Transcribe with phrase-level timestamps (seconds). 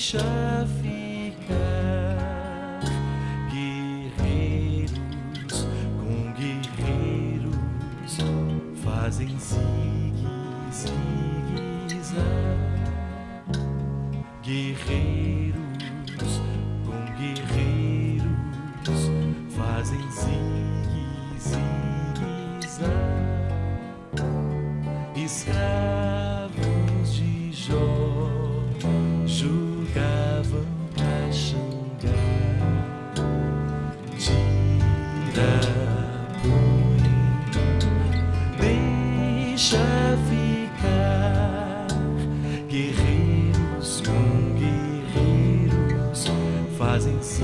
[0.00, 1.60] deixa ficar.
[3.52, 4.96] Guerreiros
[6.00, 7.54] com guerreiros
[8.82, 10.26] fazem zigue,
[10.72, 12.00] zigue,
[14.42, 15.59] Guerreiros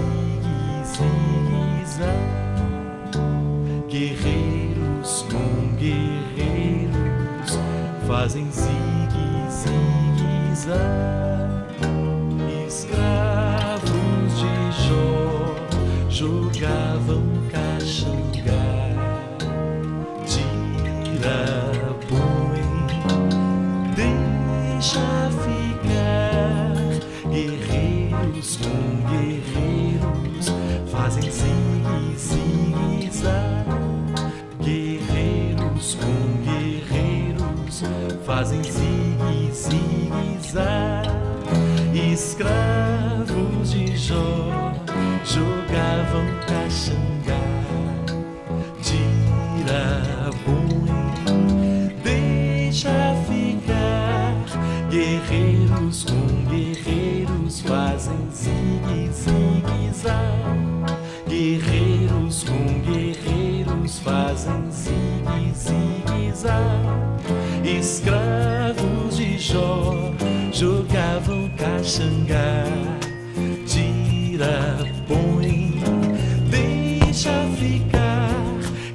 [0.00, 2.12] fazem zigue, zigue, zá.
[3.88, 7.58] Guerreiros com guerreiros
[8.06, 9.90] fazem zigue, zigue.
[12.66, 14.54] Escravos de
[14.86, 15.56] Jó
[16.08, 18.68] jogavam caxangá.
[20.26, 21.69] Tira,
[38.40, 39.90] fazem zigue, zigue.
[42.12, 44.72] Escravos de Jó
[45.24, 47.38] jogavam caxangá.
[48.80, 54.34] Tira, põe, deixa ficar.
[54.88, 59.60] Guerreiros com guerreiros fazem zigue, zigue.
[61.28, 66.90] Guerreiros com guerreiros fazem zigue, zigue, zá.
[69.50, 70.12] Jó
[70.52, 72.64] jogavam caxangá.
[73.66, 74.78] Tira,
[75.08, 75.74] põe,
[76.48, 78.30] deixa ficar.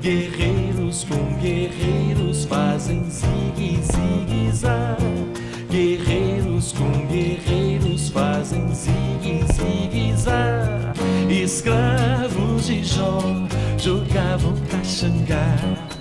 [0.00, 4.96] Guerreiros com guerreiros fazem zigue, zigue, zá.
[5.68, 10.94] Guerreiros com guerreiros fazem zigue, zigue, zá.
[11.28, 13.18] Escravos de Jó
[13.76, 15.93] jogavam caxangá.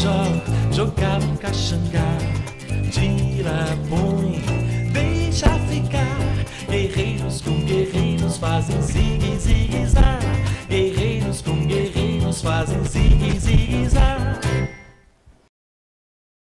[0.00, 0.40] Escravos
[1.92, 2.10] de
[2.90, 3.29] Jó